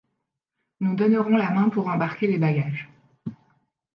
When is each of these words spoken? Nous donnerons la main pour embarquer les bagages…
Nous 0.79 0.95
donnerons 0.95 1.37
la 1.37 1.51
main 1.51 1.69
pour 1.69 1.85
embarquer 1.87 2.25
les 2.25 2.39
bagages… 2.39 2.89